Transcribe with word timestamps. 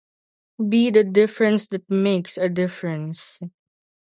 Be 0.67 0.89
the 0.89 1.03
difference 1.03 1.67
that 1.67 1.87
makes 1.87 2.35
a 2.35 2.49
difference. 2.49 3.43